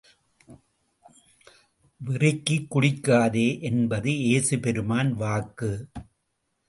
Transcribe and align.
வெறிக்கக் 2.01 2.67
குடிக்காதே 2.71 3.61
என்பது 3.61 4.25
ஏசு 4.29 4.59
பெருமான் 4.59 5.13
வாக்கு. 5.13 5.71